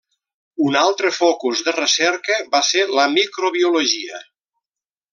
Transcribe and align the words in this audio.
Un 0.69 0.77
altre 0.79 1.11
focus 1.17 1.61
de 1.69 1.75
recerca 1.77 2.39
va 2.57 2.65
ser 2.73 2.89
la 3.01 3.07
microbiologia. 3.15 4.27